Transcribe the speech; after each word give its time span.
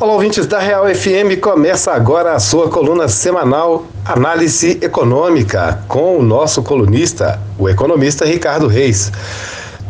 Olá, 0.00 0.14
ouvintes 0.14 0.46
da 0.46 0.58
Real 0.58 0.86
FM. 0.86 1.38
Começa 1.42 1.92
agora 1.92 2.32
a 2.32 2.38
sua 2.38 2.70
coluna 2.70 3.06
semanal 3.06 3.84
Análise 4.02 4.78
Econômica 4.80 5.84
com 5.86 6.16
o 6.16 6.22
nosso 6.22 6.62
colunista, 6.62 7.38
o 7.58 7.68
economista 7.68 8.24
Ricardo 8.24 8.66
Reis. 8.66 9.12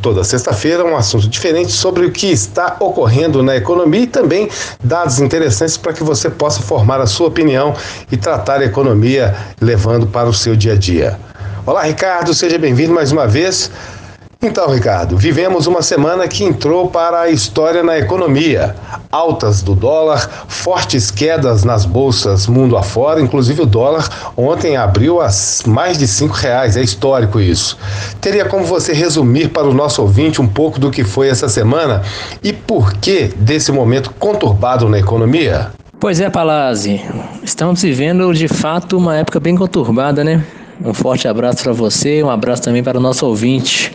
Toda 0.02 0.24
sexta-feira, 0.24 0.84
um 0.84 0.96
assunto 0.96 1.28
diferente 1.28 1.70
sobre 1.70 2.06
o 2.06 2.10
que 2.10 2.26
está 2.26 2.76
ocorrendo 2.80 3.40
na 3.40 3.56
economia 3.56 4.00
e 4.00 4.06
também 4.08 4.48
dados 4.82 5.20
interessantes 5.20 5.76
para 5.76 5.92
que 5.92 6.02
você 6.02 6.28
possa 6.28 6.60
formar 6.60 7.00
a 7.00 7.06
sua 7.06 7.28
opinião 7.28 7.72
e 8.10 8.16
tratar 8.16 8.62
a 8.62 8.64
economia 8.64 9.36
levando 9.60 10.08
para 10.08 10.28
o 10.28 10.34
seu 10.34 10.56
dia 10.56 10.72
a 10.72 10.76
dia. 10.76 11.20
Olá, 11.64 11.82
Ricardo, 11.82 12.34
seja 12.34 12.58
bem-vindo 12.58 12.92
mais 12.92 13.12
uma 13.12 13.28
vez. 13.28 13.70
Então, 14.42 14.70
Ricardo, 14.70 15.18
vivemos 15.18 15.66
uma 15.66 15.82
semana 15.82 16.26
que 16.26 16.42
entrou 16.42 16.88
para 16.88 17.20
a 17.20 17.28
história 17.28 17.82
na 17.82 17.98
economia. 17.98 18.74
Altas 19.12 19.60
do 19.60 19.74
dólar, 19.74 20.46
fortes 20.48 21.10
quedas 21.10 21.62
nas 21.62 21.84
bolsas 21.84 22.46
mundo 22.46 22.74
afora, 22.74 23.20
inclusive 23.20 23.60
o 23.60 23.66
dólar 23.66 24.32
ontem 24.34 24.78
abriu 24.78 25.20
a 25.20 25.28
mais 25.66 25.98
de 25.98 26.08
cinco 26.08 26.32
reais, 26.32 26.74
é 26.74 26.80
histórico 26.80 27.38
isso. 27.38 27.76
Teria 28.18 28.46
como 28.46 28.64
você 28.64 28.94
resumir 28.94 29.48
para 29.48 29.68
o 29.68 29.74
nosso 29.74 30.00
ouvinte 30.00 30.40
um 30.40 30.48
pouco 30.48 30.80
do 30.80 30.90
que 30.90 31.04
foi 31.04 31.28
essa 31.28 31.46
semana 31.46 32.00
e 32.42 32.50
por 32.50 32.94
que 32.94 33.34
desse 33.36 33.70
momento 33.70 34.10
conturbado 34.18 34.88
na 34.88 34.98
economia? 34.98 35.70
Pois 35.98 36.18
é, 36.18 36.30
Palazzi, 36.30 37.02
estamos 37.42 37.82
vivendo 37.82 38.32
de 38.32 38.48
fato 38.48 38.96
uma 38.96 39.18
época 39.18 39.38
bem 39.38 39.54
conturbada, 39.54 40.24
né? 40.24 40.42
Um 40.82 40.94
forte 40.94 41.28
abraço 41.28 41.62
para 41.62 41.72
você, 41.72 42.22
um 42.22 42.30
abraço 42.30 42.62
também 42.62 42.82
para 42.82 42.98
o 42.98 43.00
nosso 43.00 43.26
ouvinte. 43.26 43.92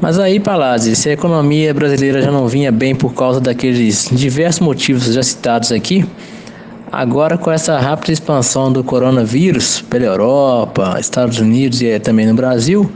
Mas 0.00 0.18
aí, 0.18 0.38
Palazzi, 0.38 0.94
se 0.94 1.08
a 1.08 1.12
economia 1.12 1.74
brasileira 1.74 2.22
já 2.22 2.30
não 2.30 2.46
vinha 2.46 2.70
bem 2.70 2.94
por 2.94 3.12
causa 3.14 3.40
daqueles 3.40 4.08
diversos 4.12 4.60
motivos 4.60 5.12
já 5.12 5.22
citados 5.22 5.72
aqui, 5.72 6.06
agora 6.92 7.36
com 7.36 7.50
essa 7.50 7.78
rápida 7.80 8.12
expansão 8.12 8.72
do 8.72 8.84
coronavírus 8.84 9.80
pela 9.80 10.04
Europa, 10.04 10.96
Estados 11.00 11.40
Unidos 11.40 11.82
e 11.82 11.98
também 11.98 12.26
no 12.26 12.34
Brasil, 12.34 12.88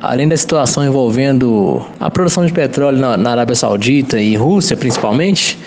além 0.00 0.26
da 0.26 0.36
situação 0.36 0.82
envolvendo 0.82 1.84
a 2.00 2.10
produção 2.10 2.46
de 2.46 2.52
petróleo 2.54 2.98
na, 2.98 3.18
na 3.18 3.32
Arábia 3.32 3.54
Saudita 3.54 4.18
e 4.18 4.34
Rússia 4.34 4.78
principalmente, 4.78 5.58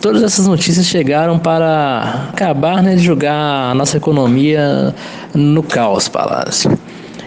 todas 0.00 0.22
essas 0.22 0.46
notícias 0.46 0.86
chegaram 0.86 1.38
para 1.38 2.30
acabar 2.32 2.82
né, 2.82 2.96
de 2.96 3.02
jogar 3.02 3.70
a 3.70 3.74
nossa 3.74 3.96
economia 3.96 4.94
no 5.34 5.62
caos, 5.62 6.08
Palácio. 6.08 6.76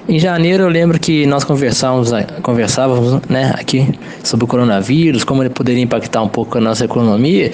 Em 0.09 0.19
janeiro 0.19 0.63
eu 0.63 0.69
lembro 0.69 0.99
que 0.99 1.25
nós 1.25 1.45
conversávamos, 1.45 2.11
conversávamos 2.41 3.21
né, 3.29 3.53
aqui 3.57 3.87
sobre 4.21 4.43
o 4.43 4.47
coronavírus, 4.47 5.23
como 5.23 5.41
ele 5.43 5.49
poderia 5.49 5.81
impactar 5.81 6.21
um 6.21 6.27
pouco 6.27 6.57
a 6.57 6.61
nossa 6.61 6.83
economia. 6.83 7.51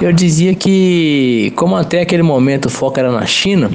Eu 0.00 0.12
dizia 0.12 0.54
que, 0.54 1.52
como 1.56 1.74
até 1.74 2.02
aquele 2.02 2.22
momento 2.22 2.66
o 2.66 2.70
foco 2.70 3.00
era 3.00 3.10
na 3.10 3.26
China, 3.26 3.68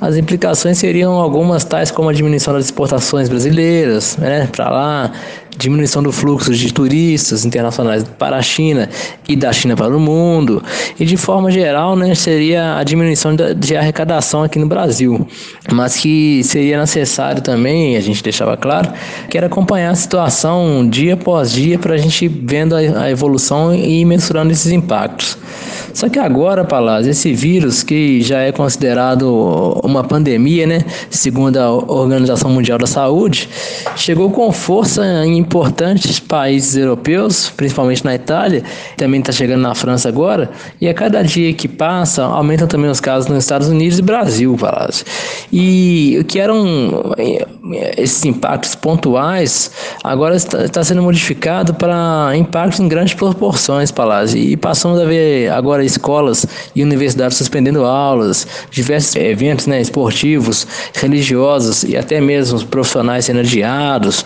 as 0.00 0.16
implicações 0.16 0.78
seriam 0.78 1.14
algumas 1.14 1.64
tais 1.64 1.90
como 1.90 2.08
a 2.08 2.12
diminuição 2.12 2.54
das 2.54 2.66
exportações 2.66 3.28
brasileiras, 3.28 4.16
né, 4.16 4.48
para 4.50 4.70
lá, 4.70 5.12
diminuição 5.56 6.02
do 6.02 6.12
fluxo 6.12 6.54
de 6.54 6.72
turistas 6.72 7.44
internacionais 7.44 8.04
para 8.16 8.36
a 8.36 8.42
China 8.42 8.88
e 9.28 9.34
da 9.34 9.52
China 9.52 9.74
para 9.74 9.94
o 9.94 9.98
mundo, 9.98 10.62
e 10.98 11.04
de 11.04 11.16
forma 11.16 11.50
geral, 11.50 11.96
né, 11.96 12.14
seria 12.14 12.76
a 12.76 12.84
diminuição 12.84 13.34
de 13.34 13.76
arrecadação 13.76 14.44
aqui 14.44 14.58
no 14.58 14.66
Brasil, 14.66 15.26
mas 15.72 15.96
que 15.96 16.42
seria 16.44 16.78
necessário 16.78 17.42
também, 17.42 17.96
a 17.96 18.00
gente 18.00 18.22
deixava 18.22 18.56
claro, 18.56 18.92
que 19.28 19.36
era 19.36 19.48
acompanhar 19.48 19.90
a 19.90 19.96
situação 19.96 20.88
dia 20.88 21.14
após 21.14 21.50
dia 21.50 21.78
para 21.78 21.94
a 21.94 21.98
gente 21.98 22.28
vendo 22.28 22.76
a 22.76 23.10
evolução 23.10 23.74
e 23.74 24.04
mensurando 24.04 24.52
esses 24.52 24.70
impactos. 24.70 25.36
Só 25.92 26.08
que 26.08 26.18
agora, 26.18 26.64
Palácio, 26.64 27.10
esse 27.10 27.32
vírus 27.32 27.82
que 27.82 28.22
já 28.22 28.40
é 28.40 28.52
considerado 28.52 29.80
uma 29.84 30.04
pandemia, 30.04 30.66
né, 30.66 30.84
segundo 31.10 31.56
a 31.56 31.70
Organização 31.70 32.50
Mundial 32.50 32.78
da 32.78 32.86
Saúde, 32.86 33.48
chegou 33.96 34.30
com 34.30 34.50
força 34.52 35.04
em 35.24 35.38
importantes 35.38 36.20
países 36.20 36.76
europeus, 36.76 37.50
principalmente 37.56 38.04
na 38.04 38.14
Itália, 38.14 38.62
também 38.96 39.20
está 39.20 39.32
chegando 39.32 39.62
na 39.62 39.74
França 39.74 40.08
agora, 40.08 40.50
e 40.80 40.88
a 40.88 40.94
cada 40.94 41.22
dia 41.22 41.52
que 41.52 41.68
passa, 41.68 42.24
aumentam 42.24 42.66
também 42.66 42.90
os 42.90 43.00
casos 43.00 43.28
nos 43.28 43.44
Estados 43.44 43.68
Unidos 43.68 43.98
e 43.98 44.02
Brasil, 44.02 44.56
Palácio. 44.58 45.04
E 45.52 46.18
o 46.20 46.24
que 46.24 46.38
eram 46.38 47.14
eh, 47.18 47.46
esses 47.96 48.24
impactos 48.24 48.74
pontuais, 48.74 49.70
agora 50.02 50.36
está, 50.36 50.82
sendo 50.84 51.02
modificado 51.02 51.74
para 51.74 52.32
impactos 52.36 52.80
em 52.80 52.88
grandes 52.88 53.14
proporções, 53.14 53.90
Palácio. 53.90 54.38
E 54.38 54.56
passamos 54.56 55.00
a 55.00 55.04
ver 55.04 55.50
agora 55.50 55.77
escolas 55.84 56.46
e 56.74 56.82
universidades 56.82 57.36
suspendendo 57.36 57.84
aulas, 57.84 58.46
diversos 58.70 59.16
eventos 59.16 59.66
né, 59.66 59.80
esportivos, 59.80 60.66
religiosos 60.94 61.84
e 61.84 61.96
até 61.96 62.20
mesmo 62.20 62.64
profissionais 62.66 63.24
sendo 63.24 63.40
adiados. 63.40 64.24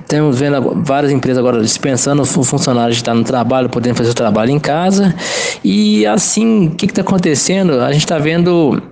Estamos 0.00 0.38
vendo 0.38 0.82
várias 0.84 1.10
empresas 1.12 1.38
agora 1.38 1.60
dispensando 1.60 2.22
o 2.22 2.26
funcionário 2.26 2.92
de 2.92 3.00
estar 3.00 3.14
no 3.14 3.24
trabalho, 3.24 3.68
podendo 3.68 3.96
fazer 3.96 4.10
o 4.10 4.14
trabalho 4.14 4.50
em 4.50 4.58
casa. 4.58 5.14
E 5.64 6.06
assim, 6.06 6.68
o 6.68 6.70
que 6.72 6.86
está 6.86 7.00
acontecendo? 7.00 7.80
A 7.80 7.90
gente 7.92 8.04
está 8.04 8.18
vendo 8.18 8.82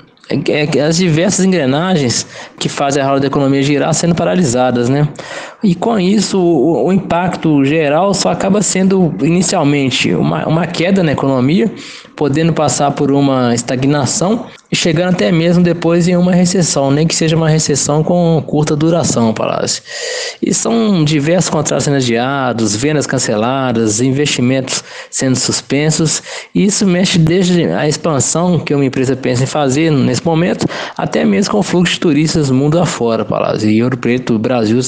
as 0.87 0.97
diversas 0.97 1.45
engrenagens 1.45 2.27
que 2.59 2.69
fazem 2.69 3.03
a 3.03 3.07
roda 3.07 3.21
da 3.21 3.27
economia 3.27 3.63
girar 3.63 3.93
sendo 3.93 4.15
paralisadas, 4.15 4.89
né? 4.89 5.09
E 5.63 5.75
com 5.75 5.99
isso, 5.99 6.39
o, 6.41 6.87
o 6.87 6.93
impacto 6.93 7.65
geral 7.65 8.15
só 8.15 8.31
acaba 8.31 8.63
sendo 8.63 9.15
inicialmente 9.21 10.15
uma, 10.15 10.47
uma 10.47 10.67
queda 10.67 11.03
na 11.03 11.13
economia, 11.13 11.71
podendo 12.17 12.53
passar 12.53 12.91
por 12.93 13.11
uma 13.11 13.55
estagnação 13.55 14.47
chegando 14.75 15.15
até 15.15 15.31
mesmo 15.31 15.63
depois 15.63 16.09
em 16.09 16.17
uma 16.17 16.33
recessão, 16.33 16.91
nem 16.91 17.07
que 17.07 17.15
seja 17.15 17.37
uma 17.37 17.49
recessão 17.49 18.03
com 18.03 18.43
curta 18.47 18.75
duração, 18.75 19.35
Palácio. 19.35 19.83
E 20.41 20.55
são 20.55 21.05
diversos 21.05 21.51
contratos 21.51 21.87
adiados, 21.89 22.75
vendas 22.75 23.07
canceladas, 23.07 24.01
investimentos 24.01 24.83
sendo 25.11 25.37
suspensos, 25.37 26.23
e 26.55 26.65
isso 26.65 26.87
mexe 26.87 27.19
desde 27.19 27.65
a 27.67 27.87
expansão 27.87 28.59
que 28.59 28.75
uma 28.75 28.85
empresa 28.85 29.15
pensa 29.15 29.45
em 29.45 29.47
fazer 29.47 29.91
nesse 29.91 30.25
momento, 30.25 30.67
até 30.97 31.25
mesmo 31.25 31.53
com 31.53 31.59
o 31.59 31.63
fluxo 31.63 31.95
de 31.95 32.01
turistas 32.01 32.51
mundo 32.51 32.79
afora, 32.79 33.25
Palácio. 33.25 33.69
E 33.69 33.83
Ouro 33.83 33.97
Preto, 33.97 34.39
Brasil, 34.39 34.81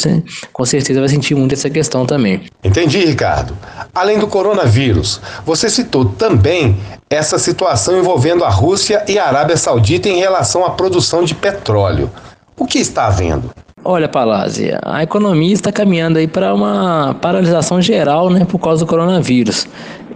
com 0.53 0.65
certeza 0.65 1.01
vai 1.01 1.09
sentir 1.09 1.35
muito 1.35 1.53
essa 1.53 1.69
questão 1.69 2.07
também. 2.07 2.43
Entendi, 2.63 3.05
Ricardo. 3.05 3.57
Além 3.95 4.19
do 4.19 4.27
coronavírus, 4.27 5.21
você 5.45 5.69
citou 5.69 6.05
também 6.05 6.77
essa 7.11 7.39
situação 7.39 7.99
envolvendo 7.99 8.45
a 8.45 8.49
Rússia 8.49 9.05
e 9.07 9.19
a 9.19 9.27
Arábia 9.27 9.57
Saudita 9.57 9.74
em 10.09 10.19
relação 10.19 10.65
à 10.65 10.71
produção 10.71 11.25
de 11.25 11.35
petróleo. 11.35 12.11
O 12.57 12.67
que 12.67 12.79
está 12.79 13.07
havendo? 13.07 13.51
Olha, 13.85 14.09
Palazzi, 14.09 14.71
a 14.83 15.03
economia 15.03 15.53
está 15.53 15.71
caminhando 15.71 16.19
aí 16.19 16.27
para 16.27 16.55
uma 16.55 17.15
paralisação 17.21 17.83
geral, 17.83 18.31
né, 18.31 18.45
por 18.45 18.59
causa 18.59 18.85
do 18.85 18.89
coronavírus. 18.89 19.69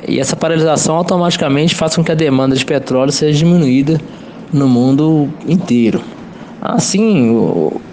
E 0.07 0.19
essa 0.19 0.35
paralisação 0.35 0.97
automaticamente 0.97 1.75
faz 1.75 1.95
com 1.95 2.03
que 2.03 2.11
a 2.11 2.15
demanda 2.15 2.57
de 2.57 2.65
petróleo 2.65 3.13
seja 3.13 3.39
diminuída 3.39 4.01
no 4.53 4.67
mundo 4.67 5.29
inteiro. 5.47 6.01
Assim, 6.61 7.31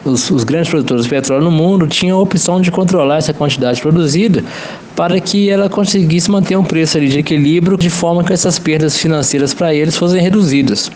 os, 0.03 0.31
os, 0.31 0.43
grandes 0.43 0.69
produtores 0.69 1.03
de 1.03 1.09
petróleo 1.09 1.43
no 1.43 1.51
mundo 1.51 1.85
tinham 1.87 2.17
a 2.17 2.21
opção 2.21 2.59
de 2.59 2.71
controlar 2.71 3.17
essa 3.17 3.31
quantidade 3.31 3.79
produzida 3.79 4.43
para 4.95 5.19
que 5.19 5.51
ela 5.51 5.69
conseguisse 5.69 6.31
manter 6.31 6.57
um 6.57 6.63
preço 6.63 6.99
de 6.99 7.19
equilíbrio 7.19 7.77
de 7.77 7.91
forma 7.91 8.23
que 8.23 8.33
essas 8.33 8.57
perdas 8.57 8.97
financeiras 8.97 9.53
para 9.53 9.71
eles 9.71 9.95
fossem 9.95 10.19
reduzidas. 10.19 10.91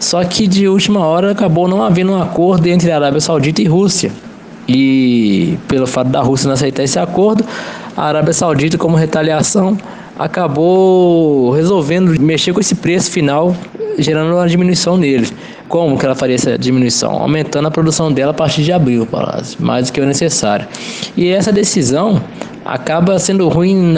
Só 0.00 0.24
que 0.24 0.46
de 0.46 0.66
última 0.66 1.00
hora 1.00 1.32
acabou 1.32 1.68
não 1.68 1.82
havendo 1.82 2.12
um 2.12 2.22
acordo 2.22 2.66
entre 2.66 2.90
a 2.90 2.96
Arábia 2.96 3.20
Saudita 3.20 3.60
e 3.60 3.66
Rússia. 3.66 4.10
E 4.66 5.58
pelo 5.68 5.86
fato 5.86 6.08
da 6.08 6.22
Rússia 6.22 6.46
não 6.46 6.54
aceitar 6.54 6.82
esse 6.82 6.98
acordo, 6.98 7.44
a 7.94 8.04
Arábia 8.04 8.32
Saudita, 8.32 8.78
como 8.78 8.96
retaliação, 8.96 9.76
acabou 10.18 11.50
resolvendo 11.50 12.18
mexer 12.20 12.52
com 12.52 12.60
esse 12.60 12.74
preço 12.74 13.10
final, 13.10 13.54
gerando 13.98 14.34
uma 14.34 14.48
diminuição 14.48 14.96
nele. 14.96 15.28
Como 15.68 15.98
que 15.98 16.04
ela 16.04 16.14
faria 16.14 16.34
essa 16.34 16.58
diminuição? 16.58 17.12
Aumentando 17.12 17.68
a 17.68 17.70
produção 17.70 18.12
dela 18.12 18.32
a 18.32 18.34
partir 18.34 18.62
de 18.62 18.72
abril, 18.72 19.08
mais 19.58 19.86
do 19.86 19.92
que 19.92 20.00
o 20.00 20.06
necessário. 20.06 20.66
E 21.16 21.28
essa 21.28 21.50
decisão 21.50 22.22
acaba 22.64 23.18
sendo 23.18 23.48
ruim 23.48 23.94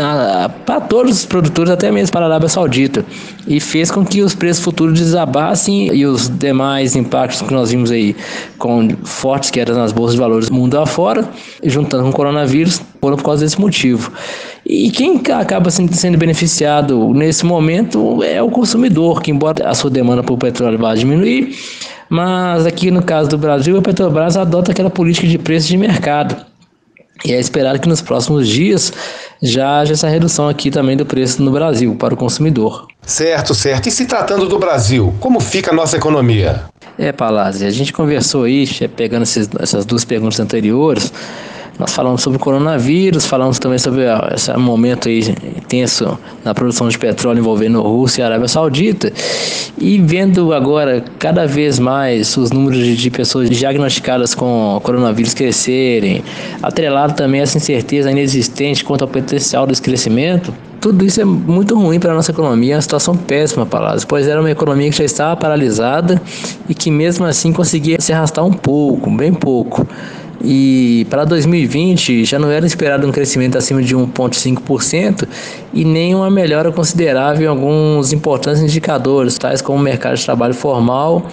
para 0.65 0.81
todos 0.81 1.19
os 1.19 1.27
produtores, 1.27 1.71
até 1.71 1.91
mesmo 1.91 2.13
para 2.13 2.27
a 2.27 2.29
Arábia 2.29 2.49
Saudita, 2.49 3.05
e 3.47 3.61
fez 3.61 3.91
com 3.91 4.05
que 4.05 4.23
os 4.23 4.35
preços 4.35 4.63
futuros 4.63 4.99
desabassem 4.99 5.95
e 5.95 6.07
os 6.07 6.29
demais 6.29 6.97
impactos 6.97 7.43
que 7.43 7.53
nós 7.53 7.71
vimos 7.71 7.91
aí, 7.91 8.17
com 8.59 8.89
fortes 9.05 9.51
quedas 9.51 9.77
nas 9.77 9.93
bolsas 9.93 10.15
de 10.15 10.21
valores 10.21 10.51
mundo 10.51 10.79
afora, 10.79 11.29
juntando 11.63 12.05
com 12.05 12.11
o 12.11 12.13
coronavírus, 12.13 12.81
foram 13.01 13.17
por 13.17 13.25
causa 13.25 13.45
desse 13.45 13.61
motivo. 13.61 14.13
E 14.65 14.91
quem 14.91 15.21
acaba 15.39 15.71
sendo 15.71 16.17
beneficiado 16.17 17.13
nesse 17.13 17.45
momento 17.45 18.23
é 18.23 18.43
o 18.43 18.51
consumidor, 18.51 19.21
que 19.21 19.31
embora 19.31 19.69
a 19.69 19.75
sua 19.75 19.91
demanda 19.91 20.23
por 20.23 20.39
petróleo 20.39 20.79
vá 20.79 20.95
diminuir, 20.95 21.55
mas 22.09 22.67
aqui 22.67 22.91
no 22.91 23.03
caso 23.03 23.29
do 23.29 23.39
Brasil, 23.39 23.77
a 23.79 23.83
Petrobras 23.83 24.37
adota 24.37 24.73
aquela 24.73 24.91
política 24.91 25.27
de 25.27 25.39
preço 25.39 25.69
de 25.69 25.77
mercado 25.77 26.54
e 27.25 27.33
é 27.33 27.41
esperado 27.41 27.79
que 27.79 27.89
nos 27.89 28.03
próximos 28.03 28.47
dias 28.47 28.93
já 29.43 29.81
haja 29.81 29.95
essa 29.95 30.09
redução 30.09 30.49
aqui 30.49 30.71
também 30.71 30.97
do 30.97 31.07
preço 31.07 31.43
no 31.43 31.51
Brasil 31.51 31.95
para 31.97 32.13
o 32.13 32.17
consumidor. 32.17 32.87
Certo, 33.07 33.55
certo. 33.55 33.89
E 33.89 33.91
se 33.91 34.07
tratando 34.07 34.47
do 34.47 34.59
Brasil, 34.59 35.15
como 35.21 35.41
fica 35.41 35.71
a 35.71 35.75
nossa 35.75 35.97
economia? 35.97 36.65
É, 36.99 37.13
Palazzi, 37.13 37.65
a 37.65 37.71
gente 37.71 37.93
conversou 37.93 38.45
aí, 38.45 38.67
pegando 38.97 39.23
esses, 39.23 39.49
essas 39.59 39.85
duas 39.85 40.05
perguntas 40.05 40.39
anteriores, 40.39 41.13
nós 41.79 41.93
falamos 41.93 42.23
sobre 42.23 42.37
o 42.37 42.41
coronavírus, 42.41 43.27
falamos 43.27 43.59
também 43.59 43.79
sobre 43.79 44.05
esse 44.33 44.53
momento 44.57 45.09
aí 45.09 45.35
intenso 45.57 46.19
na 46.45 46.55
produção 46.55 46.89
de 46.89 46.97
petróleo 46.97 47.41
envolvendo 47.41 47.83
Rússia 47.83 48.23
e 48.23 48.25
Arábia 48.25 48.47
Saudita. 48.47 49.13
E 49.77 49.99
vendo 49.99 50.53
agora 50.53 51.05
cada 51.19 51.47
vez 51.47 51.79
mais 51.79 52.37
os 52.37 52.53
números 52.53 52.97
de 52.97 53.11
pessoas 53.11 53.51
diagnosticadas 53.51 54.35
com 54.35 54.81
coronavírus 54.85 55.35
crescerem, 55.35 56.23
atrelado 56.63 57.15
também 57.15 57.41
essa 57.41 57.57
incerteza 57.57 58.11
inexistente 58.11 58.85
quanto 58.85 59.03
ao 59.03 59.09
potencial 59.09 59.67
desse 59.67 59.83
crescimento, 59.83 60.55
tudo 60.81 61.03
isso 61.03 61.19
é 61.19 61.25
muito 61.25 61.75
ruim 61.79 61.99
para 61.99 62.13
a 62.13 62.15
nossa 62.15 62.31
economia, 62.31 62.75
é 62.75 62.77
uma 62.77 62.83
situação 62.83 63.17
péssima, 63.17 63.65
Palácio, 63.65 64.07
pois 64.07 64.29
era 64.29 64.39
uma 64.39 64.51
economia 64.51 64.91
que 64.91 64.99
já 64.99 65.05
estava 65.05 65.35
paralisada 65.35 66.21
e 66.69 66.75
que 66.75 66.91
mesmo 66.91 67.25
assim 67.25 67.55
conseguia 67.55 67.99
se 67.99 68.13
arrastar 68.13 68.45
um 68.45 68.53
pouco, 68.53 69.11
bem 69.11 69.33
pouco. 69.33 69.87
E 70.45 71.07
para 71.09 71.25
2020 71.25 72.25
já 72.25 72.39
não 72.39 72.51
era 72.51 72.67
esperado 72.67 73.07
um 73.07 73.11
crescimento 73.11 73.57
acima 73.57 73.83
de 73.83 73.97
1,5% 73.97 75.27
e 75.73 75.85
nem 75.85 76.15
uma 76.15 76.31
melhora 76.31 76.71
considerável 76.71 77.47
em 77.47 77.49
alguns 77.49 78.13
importantes 78.13 78.63
indicadores, 78.63 79.39
tais 79.39 79.63
como 79.63 79.79
mercado 79.79 80.17
de 80.17 80.25
trabalho 80.25 80.53
formal 80.53 81.27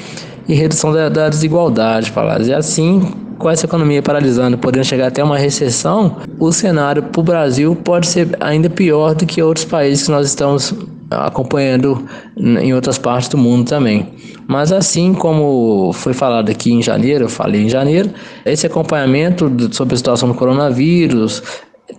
e 0.48 0.54
redução 0.54 0.94
da, 0.94 1.10
da 1.10 1.28
desigualdade. 1.28 2.14
E 2.46 2.54
assim, 2.54 3.14
com 3.38 3.50
essa 3.50 3.66
economia 3.66 4.02
paralisando, 4.02 4.58
podendo 4.58 4.86
chegar 4.86 5.08
até 5.08 5.22
uma 5.22 5.38
recessão, 5.38 6.18
o 6.40 6.52
cenário 6.54 7.04
para 7.04 7.20
o 7.20 7.24
Brasil 7.24 7.76
pode 7.76 8.08
ser 8.08 8.30
ainda 8.40 8.70
pior 8.70 9.14
do 9.14 9.26
que 9.26 9.42
outros 9.42 9.66
países 9.66 10.06
que 10.06 10.12
nós 10.12 10.28
estamos 10.28 10.74
acompanhando 11.10 12.06
em 12.38 12.74
outras 12.74 12.98
partes 12.98 13.28
do 13.28 13.38
mundo 13.38 13.68
também. 13.68 14.08
Mas 14.52 14.74
assim 14.74 15.14
como 15.14 15.94
foi 15.94 16.14
falado 16.14 16.50
aqui 16.50 16.74
em 16.74 16.82
janeiro, 16.82 17.24
eu 17.24 17.30
falei 17.30 17.62
em 17.62 17.70
janeiro, 17.70 18.10
esse 18.46 18.68
acompanhamento 18.68 19.50
sobre 19.72 19.94
a 19.94 19.98
situação 19.98 20.28
do 20.28 20.36
coronavírus 20.36 21.42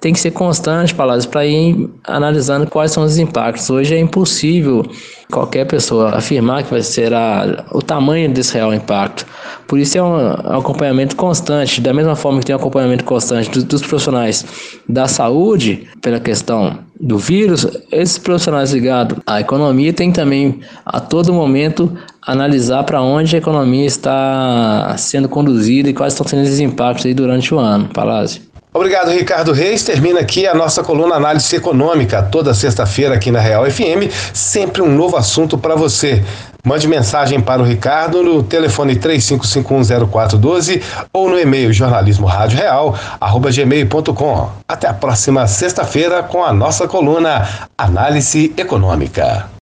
tem 0.00 0.12
que 0.12 0.20
ser 0.20 0.30
constante, 0.30 0.94
palavras, 0.94 1.26
para 1.26 1.46
ir 1.46 1.88
analisando 2.04 2.66
quais 2.66 2.92
são 2.92 3.04
os 3.04 3.18
impactos. 3.18 3.68
Hoje 3.70 3.94
é 3.94 3.98
impossível 3.98 4.84
qualquer 5.30 5.66
pessoa 5.66 6.10
afirmar 6.10 6.62
que 6.62 6.70
vai 6.70 6.82
ser 6.82 7.12
a, 7.14 7.64
o 7.72 7.80
tamanho 7.80 8.30
desse 8.32 8.54
real 8.54 8.72
impacto. 8.74 9.26
Por 9.66 9.78
isso 9.78 9.96
é 9.96 10.02
um, 10.02 10.14
um 10.14 10.58
acompanhamento 10.58 11.16
constante, 11.16 11.80
da 11.80 11.94
mesma 11.94 12.14
forma 12.14 12.40
que 12.40 12.46
tem 12.46 12.54
um 12.54 12.58
acompanhamento 12.58 13.04
constante 13.04 13.50
dos, 13.50 13.80
profissionais 13.80 14.44
da 14.88 15.08
saúde 15.08 15.88
pela 16.00 16.20
questão 16.20 16.78
do 17.00 17.18
vírus, 17.18 17.66
esses 17.90 18.16
profissionais 18.18 18.72
ligados 18.72 19.18
à 19.26 19.40
economia 19.40 19.92
têm 19.92 20.12
também 20.12 20.60
a 20.86 21.00
todo 21.00 21.32
momento 21.32 21.90
analisar 22.24 22.84
para 22.84 23.02
onde 23.02 23.34
a 23.34 23.38
economia 23.38 23.86
está 23.86 24.94
sendo 24.96 25.28
conduzida 25.28 25.90
e 25.90 25.94
quais 25.94 26.12
estão 26.12 26.26
sendo 26.26 26.42
esses 26.42 26.60
impactos 26.60 27.06
aí 27.06 27.14
durante 27.14 27.52
o 27.52 27.58
ano. 27.58 27.88
Palácio. 27.88 28.51
Obrigado, 28.74 29.10
Ricardo 29.10 29.52
Reis. 29.52 29.84
Termina 29.84 30.20
aqui 30.20 30.46
a 30.46 30.54
nossa 30.54 30.82
coluna 30.82 31.16
Análise 31.16 31.54
Econômica, 31.54 32.22
toda 32.22 32.54
sexta-feira 32.54 33.14
aqui 33.14 33.30
na 33.30 33.38
Real 33.38 33.70
FM. 33.70 34.10
Sempre 34.32 34.80
um 34.80 34.88
novo 34.88 35.14
assunto 35.16 35.58
para 35.58 35.74
você. 35.74 36.24
Mande 36.64 36.88
mensagem 36.88 37.38
para 37.38 37.60
o 37.60 37.64
Ricardo 37.64 38.22
no 38.22 38.42
telefone 38.42 38.96
35510412 38.96 40.80
ou 41.12 41.28
no 41.28 41.38
e-mail 41.38 41.70
jornalismoradioreal@gmail.com. 41.72 44.48
Até 44.66 44.88
a 44.88 44.94
próxima 44.94 45.46
sexta-feira 45.46 46.22
com 46.22 46.42
a 46.42 46.50
nossa 46.52 46.88
coluna 46.88 47.46
Análise 47.76 48.54
Econômica. 48.56 49.50